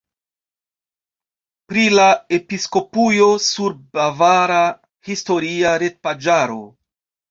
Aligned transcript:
Pri 1.73 1.83
la 1.99 2.07
episkopujo 2.39 3.29
sur 3.51 3.79
bavara 4.01 4.61
historia 5.15 5.81
retpaĝaro. 5.89 6.65